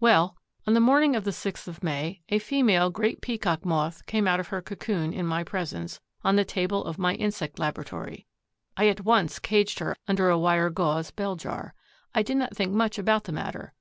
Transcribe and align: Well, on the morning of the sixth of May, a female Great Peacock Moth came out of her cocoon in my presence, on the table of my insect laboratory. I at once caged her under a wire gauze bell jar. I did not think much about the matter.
Well, 0.00 0.36
on 0.66 0.74
the 0.74 0.80
morning 0.80 1.14
of 1.14 1.22
the 1.22 1.30
sixth 1.30 1.68
of 1.68 1.84
May, 1.84 2.20
a 2.30 2.40
female 2.40 2.90
Great 2.90 3.20
Peacock 3.20 3.64
Moth 3.64 4.04
came 4.06 4.26
out 4.26 4.40
of 4.40 4.48
her 4.48 4.60
cocoon 4.60 5.12
in 5.12 5.24
my 5.24 5.44
presence, 5.44 6.00
on 6.24 6.34
the 6.34 6.44
table 6.44 6.84
of 6.84 6.98
my 6.98 7.14
insect 7.14 7.60
laboratory. 7.60 8.26
I 8.76 8.88
at 8.88 9.04
once 9.04 9.38
caged 9.38 9.78
her 9.78 9.94
under 10.08 10.30
a 10.30 10.36
wire 10.38 10.68
gauze 10.70 11.12
bell 11.12 11.36
jar. 11.36 11.74
I 12.12 12.24
did 12.24 12.38
not 12.38 12.56
think 12.56 12.72
much 12.72 12.98
about 12.98 13.22
the 13.22 13.30
matter. 13.32 13.72